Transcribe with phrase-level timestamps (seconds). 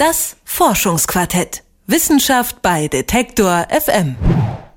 [0.00, 1.62] Das Forschungsquartett.
[1.86, 4.16] Wissenschaft bei Detektor FM.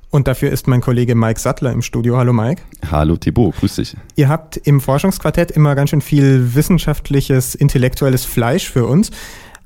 [0.10, 2.18] Und dafür ist mein Kollege Mike Sattler im Studio.
[2.18, 2.62] Hallo Mike.
[2.92, 3.96] Hallo Thibaut, grüß dich.
[4.18, 9.12] Ihr habt im Forschungsquartett immer ganz schön viel wissenschaftliches, intellektuelles Fleisch für uns.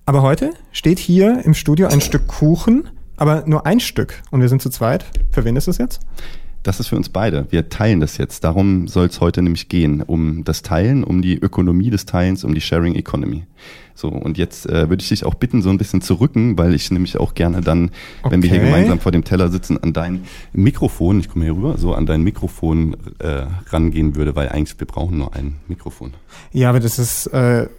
[0.05, 4.21] Aber heute steht hier im Studio ein Stück Kuchen, aber nur ein Stück.
[4.29, 5.05] Und wir sind zu zweit.
[5.31, 6.01] Für wen ist es jetzt?
[6.67, 7.47] Das ist für uns beide.
[7.49, 8.43] Wir teilen das jetzt.
[8.43, 10.01] Darum soll es heute nämlich gehen.
[10.01, 13.43] Um das Teilen, um die Ökonomie des Teilens, um die Sharing Economy.
[13.95, 16.73] So, und jetzt äh, würde ich dich auch bitten, so ein bisschen zu rücken, weil
[16.73, 17.91] ich nämlich auch gerne dann,
[18.21, 18.33] okay.
[18.33, 21.77] wenn wir hier gemeinsam vor dem Teller sitzen, an dein Mikrofon, ich komme hier rüber,
[21.77, 26.15] so an dein Mikrofon äh, rangehen würde, weil eigentlich wir brauchen nur ein Mikrofon.
[26.51, 27.69] Ja, aber das ist, äh,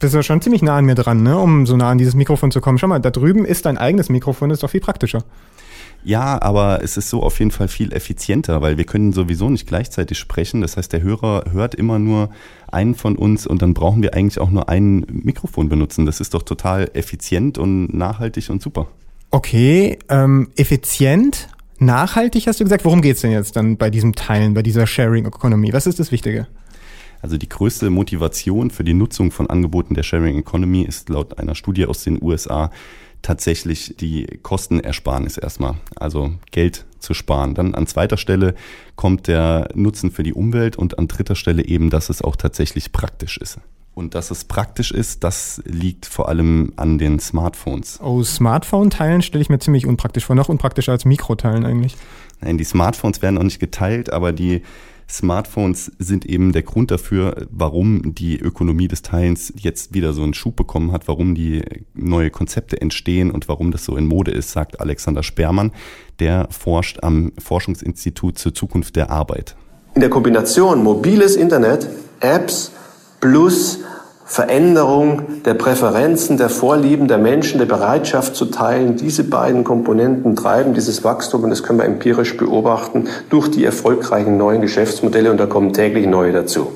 [0.00, 2.14] das ist ja schon ziemlich nah an mir dran, ne, um so nah an dieses
[2.14, 2.76] Mikrofon zu kommen.
[2.76, 5.24] Schau mal, da drüben ist dein eigenes Mikrofon, das ist doch viel praktischer.
[6.04, 9.66] Ja, aber es ist so auf jeden Fall viel effizienter, weil wir können sowieso nicht
[9.66, 10.60] gleichzeitig sprechen.
[10.60, 12.28] Das heißt, der Hörer hört immer nur
[12.70, 16.04] einen von uns und dann brauchen wir eigentlich auch nur ein Mikrofon benutzen.
[16.04, 18.88] Das ist doch total effizient und nachhaltig und super.
[19.30, 22.84] Okay, ähm, effizient, nachhaltig hast du gesagt.
[22.84, 25.72] Worum geht's denn jetzt dann bei diesem Teilen, bei dieser Sharing Economy?
[25.72, 26.46] Was ist das Wichtige?
[27.24, 31.54] Also die größte Motivation für die Nutzung von Angeboten der Sharing Economy ist laut einer
[31.54, 32.70] Studie aus den USA
[33.22, 37.54] tatsächlich die Kostenersparnis erstmal, also Geld zu sparen.
[37.54, 38.54] Dann an zweiter Stelle
[38.94, 42.92] kommt der Nutzen für die Umwelt und an dritter Stelle eben, dass es auch tatsächlich
[42.92, 43.58] praktisch ist.
[43.94, 48.00] Und dass es praktisch ist, das liegt vor allem an den Smartphones.
[48.02, 50.36] Oh, Smartphone-Teilen stelle ich mir ziemlich unpraktisch vor.
[50.36, 51.96] Noch unpraktischer als Mikroteilen eigentlich.
[52.42, 54.60] Nein, die Smartphones werden auch nicht geteilt, aber die
[55.08, 60.34] Smartphones sind eben der Grund dafür, warum die Ökonomie des Teilens jetzt wieder so einen
[60.34, 61.62] Schub bekommen hat, warum die
[61.94, 65.72] neue Konzepte entstehen und warum das so in Mode ist, sagt Alexander Spermann.
[66.20, 69.56] Der forscht am Forschungsinstitut zur Zukunft der Arbeit.
[69.94, 71.88] In der Kombination mobiles Internet,
[72.20, 72.72] Apps
[73.20, 73.80] plus
[74.24, 78.96] Veränderung der Präferenzen, der Vorlieben der Menschen, der Bereitschaft zu teilen.
[78.96, 84.38] Diese beiden Komponenten treiben dieses Wachstum und das können wir empirisch beobachten durch die erfolgreichen
[84.38, 86.72] neuen Geschäftsmodelle und da kommen täglich neue dazu.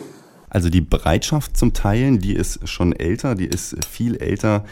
[0.50, 4.64] Also die Bereitschaft zum Teilen, die ist schon älter, die ist viel älter,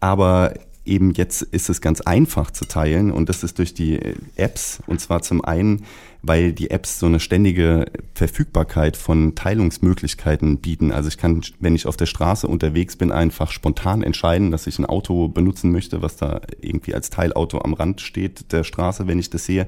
[0.00, 0.54] aber
[0.84, 4.00] eben jetzt ist es ganz einfach zu teilen und das ist durch die
[4.36, 5.84] Apps und zwar zum einen
[6.22, 10.92] weil die Apps so eine ständige Verfügbarkeit von Teilungsmöglichkeiten bieten.
[10.92, 14.78] Also ich kann, wenn ich auf der Straße unterwegs bin, einfach spontan entscheiden, dass ich
[14.78, 19.18] ein Auto benutzen möchte, was da irgendwie als Teilauto am Rand steht der Straße, wenn
[19.18, 19.66] ich das sehe.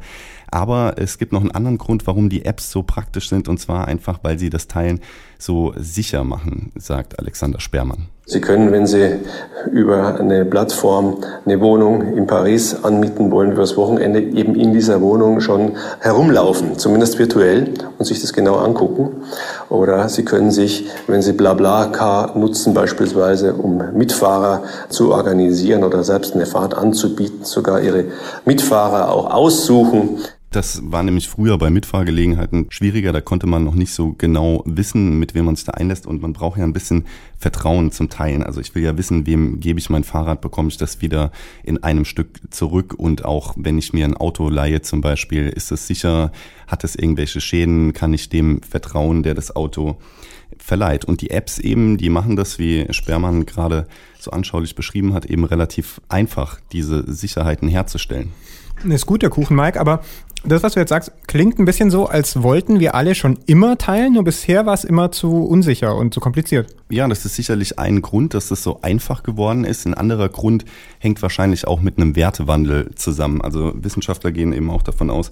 [0.51, 3.89] Aber es gibt noch einen anderen Grund, warum die Apps so praktisch sind, und zwar
[3.89, 5.01] einfach, weil sie das Teilen
[5.39, 8.09] so sicher machen, sagt Alexander Sperrmann.
[8.25, 9.19] Sie können, wenn Sie
[9.72, 15.41] über eine Plattform eine Wohnung in Paris anmieten wollen übers Wochenende, eben in dieser Wohnung
[15.41, 19.22] schon herumlaufen, zumindest virtuell, und sich das genau angucken.
[19.71, 26.34] Oder Sie können sich, wenn Sie BlaBlaCar nutzen, beispielsweise, um Mitfahrer zu organisieren oder selbst
[26.34, 28.04] eine Fahrt anzubieten, sogar Ihre
[28.44, 30.19] Mitfahrer auch aussuchen.
[30.53, 33.13] Das war nämlich früher bei Mitfahrgelegenheiten schwieriger.
[33.13, 36.07] Da konnte man noch nicht so genau wissen, mit wem man sich da einlässt.
[36.07, 37.07] Und man braucht ja ein bisschen
[37.39, 38.43] Vertrauen zum Teilen.
[38.43, 41.33] Also ich will ja wissen, wem gebe ich mein Fahrrad, bekomme ich das wieder
[41.65, 42.93] in einem Stück zurück.
[42.99, 46.33] Und auch wenn ich mir ein Auto leihe zum Beispiel, ist es sicher,
[46.67, 49.97] hat es irgendwelche Schäden, kann ich dem vertrauen, der das Auto
[50.59, 51.07] verleiht.
[51.07, 53.87] Und die Apps eben, die machen das, wie Sperrmann gerade
[54.19, 58.33] so anschaulich beschrieben hat, eben relativ einfach, diese Sicherheiten herzustellen.
[58.84, 60.03] Ist gut, der Kuchen, Mike, aber
[60.44, 63.78] das, was du jetzt sagst, klingt ein bisschen so, als wollten wir alle schon immer
[63.78, 66.75] teilen, nur bisher war es immer zu unsicher und zu kompliziert.
[66.91, 69.87] Ja, das ist sicherlich ein Grund, dass es so einfach geworden ist.
[69.87, 70.65] Ein anderer Grund
[70.99, 73.41] hängt wahrscheinlich auch mit einem Wertewandel zusammen.
[73.41, 75.31] Also Wissenschaftler gehen eben auch davon aus,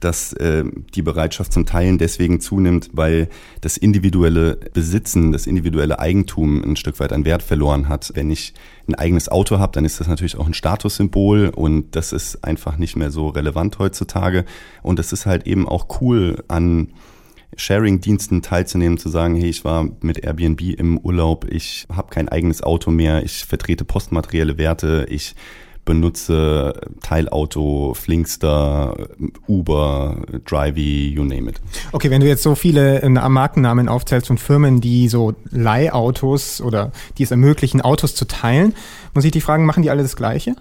[0.00, 3.28] dass äh, die Bereitschaft zum Teilen deswegen zunimmt, weil
[3.60, 8.12] das individuelle Besitzen, das individuelle Eigentum ein Stück weit an Wert verloren hat.
[8.14, 8.54] Wenn ich
[8.88, 12.76] ein eigenes Auto habe, dann ist das natürlich auch ein Statussymbol und das ist einfach
[12.78, 14.44] nicht mehr so relevant heutzutage.
[14.82, 16.88] Und es ist halt eben auch cool an
[17.56, 22.62] Sharing-Diensten teilzunehmen, zu sagen, hey, ich war mit Airbnb im Urlaub, ich habe kein eigenes
[22.62, 25.34] Auto mehr, ich vertrete postmaterielle Werte, ich
[25.90, 26.72] benutze
[27.02, 28.94] Teilauto, Flinkster,
[29.48, 31.60] Uber, Drivey, you name it.
[31.90, 36.92] Okay, wenn du jetzt so viele äh, Markennamen aufzählst von Firmen, die so Leihautos oder
[37.18, 38.74] die es ermöglichen, Autos zu teilen,
[39.14, 40.54] muss ich die fragen, machen die alle das Gleiche?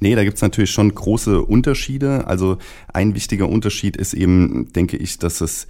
[0.00, 2.26] Nee, da gibt's natürlich schon große Unterschiede.
[2.26, 2.58] Also
[2.92, 5.66] ein wichtiger Unterschied ist eben, denke ich, dass es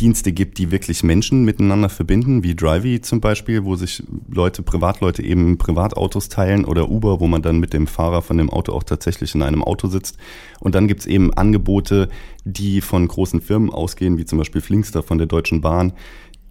[0.00, 5.22] Dienste gibt, die wirklich Menschen miteinander verbinden, wie Drivey zum Beispiel, wo sich Leute, Privatleute
[5.22, 8.82] eben Privatautos teilen oder Uber, wo man dann mit dem Fahrer von dem Auto auch
[8.82, 10.16] tatsächlich in einem Auto sitzt.
[10.58, 12.08] Und dann gibt's eben Angebote,
[12.44, 15.92] die von großen Firmen ausgehen, wie zum Beispiel Flinkster von der Deutschen Bahn,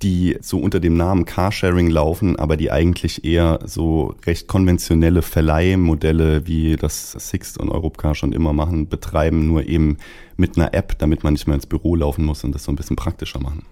[0.04, 6.46] die so unter dem Namen Carsharing laufen, aber die eigentlich eher so recht konventionelle Verleihmodelle,
[6.46, 9.98] wie das Sixt und Europcar schon immer machen, betreiben, nur eben
[10.36, 12.76] mit einer App, damit man nicht mehr ins Büro laufen muss und das so ein
[12.76, 13.66] bisschen praktischer machen.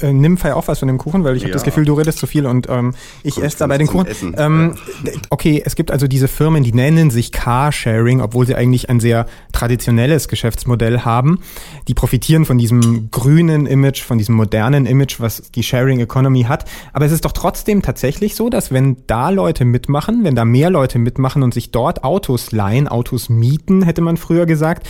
[0.00, 1.46] Äh, nimm Fei auch was von dem Kuchen, weil ich ja.
[1.46, 4.06] habe das Gefühl, du redest zu viel und ähm, ich esse dabei den Kuchen.
[4.36, 4.74] Ähm,
[5.04, 5.12] ja.
[5.30, 9.26] Okay, es gibt also diese Firmen, die nennen sich Carsharing, obwohl sie eigentlich ein sehr
[9.52, 11.40] traditionelles Geschäftsmodell haben.
[11.88, 16.64] Die profitieren von diesem grünen Image, von diesem modernen Image, was die Sharing Economy hat.
[16.92, 20.70] Aber es ist doch trotzdem tatsächlich so, dass wenn da Leute mitmachen, wenn da mehr
[20.70, 24.86] Leute mitmachen und sich dort Autos leihen, Autos mieten, hätte man früher gesagt,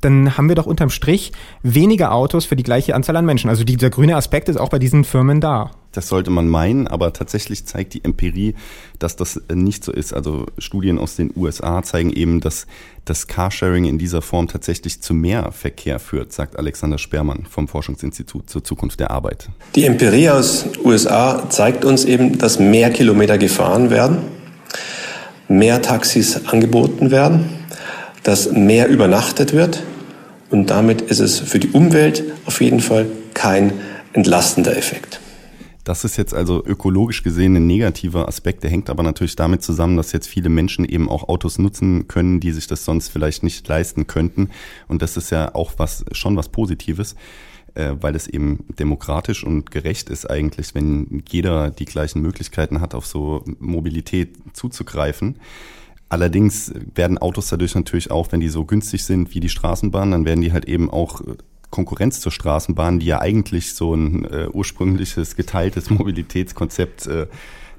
[0.00, 3.50] dann haben wir doch unterm Strich weniger Autos für die gleiche Anzahl an Menschen.
[3.50, 5.72] Also dieser grüne Aspekt ist auch bei diesen Firmen da.
[5.92, 8.54] Das sollte man meinen, aber tatsächlich zeigt die Empirie,
[8.98, 10.12] dass das nicht so ist.
[10.12, 12.66] Also Studien aus den USA zeigen eben, dass
[13.06, 18.48] das Carsharing in dieser Form tatsächlich zu mehr Verkehr führt, sagt Alexander Spermann vom Forschungsinstitut
[18.48, 19.48] zur Zukunft der Arbeit.
[19.74, 24.18] Die Empirie aus USA zeigt uns eben, dass mehr Kilometer gefahren werden,
[25.48, 27.57] mehr Taxis angeboten werden
[28.22, 29.82] dass mehr übernachtet wird
[30.50, 33.72] und damit ist es für die Umwelt auf jeden Fall kein
[34.12, 35.20] entlastender Effekt.
[35.88, 39.96] Das ist jetzt also ökologisch gesehen ein negativer Aspekt, der hängt aber natürlich damit zusammen,
[39.96, 43.66] dass jetzt viele Menschen eben auch Autos nutzen können, die sich das sonst vielleicht nicht
[43.66, 44.50] leisten könnten.
[44.86, 47.14] Und das ist ja auch was, schon was Positives,
[47.74, 52.94] äh, weil es eben demokratisch und gerecht ist eigentlich, wenn jeder die gleichen Möglichkeiten hat,
[52.94, 55.36] auf so Mobilität zuzugreifen.
[56.08, 60.24] Allerdings werden Autos dadurch natürlich auch, wenn die so günstig sind wie die Straßenbahn, dann
[60.24, 61.36] werden die halt eben auch äh,
[61.70, 67.26] Konkurrenz zur Straßenbahn, die ja eigentlich so ein äh, ursprüngliches geteiltes Mobilitätskonzept äh,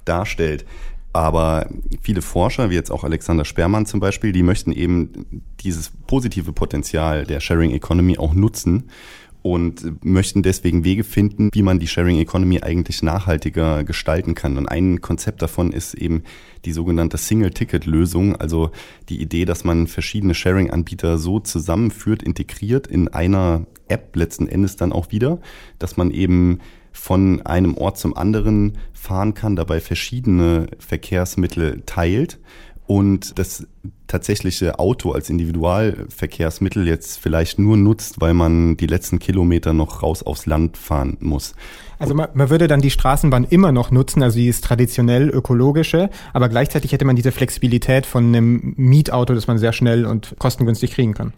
[0.05, 0.65] darstellt.
[1.11, 1.67] Aber
[2.01, 7.25] viele Forscher, wie jetzt auch Alexander Spermann zum Beispiel, die möchten eben dieses positive Potenzial
[7.25, 8.91] der Sharing Economy auch nutzen
[9.41, 14.57] und möchten deswegen Wege finden, wie man die Sharing Economy eigentlich nachhaltiger gestalten kann.
[14.57, 16.23] Und ein Konzept davon ist eben
[16.65, 18.71] die sogenannte Single-Ticket-Lösung, also
[19.07, 24.91] die Idee, dass man verschiedene Sharing-Anbieter so zusammenführt, integriert in einer App letzten Endes dann
[24.91, 25.39] auch wieder,
[25.79, 26.59] dass man eben
[26.91, 32.39] von einem Ort zum anderen fahren kann, dabei verschiedene Verkehrsmittel teilt
[32.87, 33.67] und das
[34.09, 40.23] tatsächliche Auto als Individualverkehrsmittel jetzt vielleicht nur nutzt, weil man die letzten Kilometer noch raus
[40.23, 41.55] aufs Land fahren muss.
[41.99, 46.09] Also man, man würde dann die Straßenbahn immer noch nutzen, also die ist traditionell ökologische,
[46.33, 50.91] aber gleichzeitig hätte man diese Flexibilität von einem Mietauto, das man sehr schnell und kostengünstig
[50.91, 51.33] kriegen kann.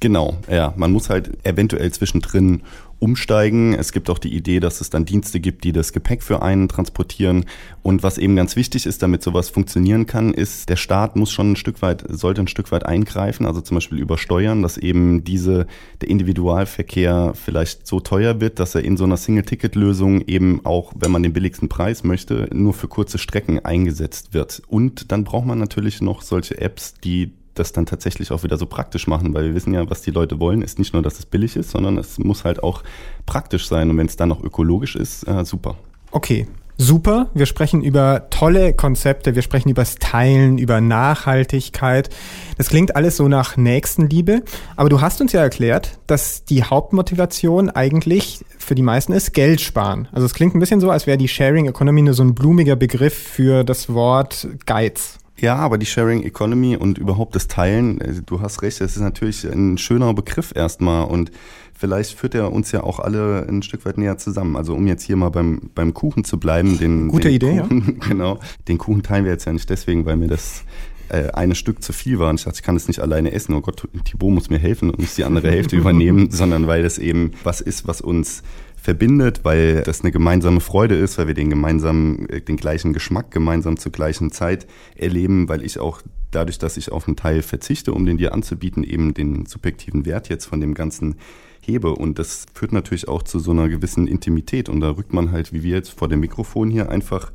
[0.00, 0.72] Genau, ja.
[0.76, 2.62] Man muss halt eventuell zwischendrin
[3.00, 3.74] umsteigen.
[3.74, 6.68] Es gibt auch die Idee, dass es dann Dienste gibt, die das Gepäck für einen
[6.68, 7.46] transportieren.
[7.82, 11.52] Und was eben ganz wichtig ist, damit sowas funktionieren kann, ist, der Staat muss schon
[11.52, 15.66] ein Stück weit, sollte ein Stück weit eingreifen, also zum Beispiel übersteuern, dass eben diese,
[16.02, 21.10] der Individualverkehr vielleicht so teuer wird, dass er in so einer Single-Ticket-Lösung eben auch, wenn
[21.10, 24.62] man den billigsten Preis möchte, nur für kurze Strecken eingesetzt wird.
[24.66, 28.66] Und dann braucht man natürlich noch solche Apps, die das dann tatsächlich auch wieder so
[28.66, 31.26] praktisch machen, weil wir wissen ja, was die Leute wollen, ist nicht nur, dass es
[31.26, 32.82] billig ist, sondern es muss halt auch
[33.26, 33.90] praktisch sein.
[33.90, 35.76] Und wenn es dann noch ökologisch ist, äh, super.
[36.10, 37.30] Okay, super.
[37.34, 42.10] Wir sprechen über tolle Konzepte, wir sprechen über das Teilen, über Nachhaltigkeit.
[42.56, 44.42] Das klingt alles so nach Nächstenliebe,
[44.76, 49.60] aber du hast uns ja erklärt, dass die Hauptmotivation eigentlich für die meisten ist Geld
[49.60, 50.08] sparen.
[50.10, 52.76] Also es klingt ein bisschen so, als wäre die Sharing Economy nur so ein blumiger
[52.76, 55.19] Begriff für das Wort Geiz.
[55.40, 59.02] Ja, aber die Sharing Economy und überhaupt das Teilen, äh, du hast recht, es ist
[59.02, 61.30] natürlich ein schöner Begriff erstmal und
[61.72, 64.56] vielleicht führt er uns ja auch alle ein Stück weit näher zusammen.
[64.56, 67.98] Also um jetzt hier mal beim, beim Kuchen zu bleiben, den, Gute den Idee, Kuchen,
[68.00, 68.08] ja.
[68.08, 70.64] genau, den Kuchen teilen wir jetzt ja nicht deswegen, weil mir das
[71.08, 73.54] äh, eine Stück zu viel war und ich dachte, ich kann es nicht alleine essen.
[73.54, 76.98] Oh Gott, Thibaut muss mir helfen und muss die andere Hälfte übernehmen, sondern weil das
[76.98, 78.42] eben was ist, was uns
[78.80, 83.30] verbindet, weil das eine gemeinsame Freude ist, weil wir den gemeinsamen, äh, den gleichen Geschmack
[83.30, 87.92] gemeinsam zur gleichen Zeit erleben, weil ich auch dadurch, dass ich auf einen Teil verzichte,
[87.92, 91.16] um den dir anzubieten, eben den subjektiven Wert jetzt von dem Ganzen
[91.60, 91.94] hebe.
[91.94, 94.68] Und das führt natürlich auch zu so einer gewissen Intimität.
[94.68, 97.32] Und da rückt man halt, wie wir jetzt vor dem Mikrofon hier, einfach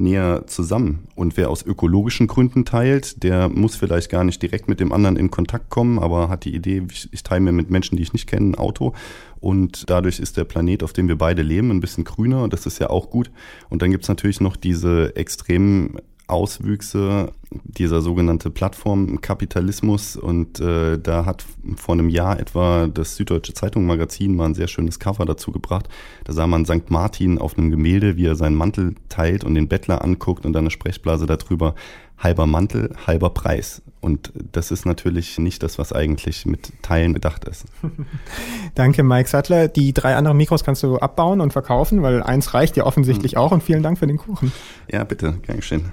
[0.00, 1.08] näher zusammen.
[1.14, 5.16] Und wer aus ökologischen Gründen teilt, der muss vielleicht gar nicht direkt mit dem anderen
[5.16, 8.26] in Kontakt kommen, aber hat die Idee, ich teile mir mit Menschen, die ich nicht
[8.26, 8.94] kenne, ein Auto.
[9.40, 12.42] Und dadurch ist der Planet, auf dem wir beide leben, ein bisschen grüner.
[12.42, 13.30] Und das ist ja auch gut.
[13.68, 20.16] Und dann gibt's natürlich noch diese extremen Auswüchse dieser sogenannte Plattformkapitalismus.
[20.16, 21.44] Und äh, da hat
[21.76, 25.88] vor einem Jahr etwa das Süddeutsche Zeitung Magazin mal ein sehr schönes Cover dazu gebracht.
[26.24, 26.90] Da sah man St.
[26.90, 30.64] Martin auf einem Gemälde, wie er seinen Mantel teilt und den Bettler anguckt und dann
[30.64, 31.74] eine Sprechblase darüber,
[32.18, 33.82] halber Mantel, halber Preis.
[34.00, 37.64] Und das ist natürlich nicht das, was eigentlich mit Teilen bedacht ist.
[38.74, 39.68] Danke, Mike Sattler.
[39.68, 43.38] Die drei anderen Mikros kannst du abbauen und verkaufen, weil eins reicht ja offensichtlich mhm.
[43.38, 43.52] auch.
[43.52, 44.52] Und vielen Dank für den Kuchen.
[44.90, 45.38] Ja, bitte.
[45.42, 45.92] Gern geschehen.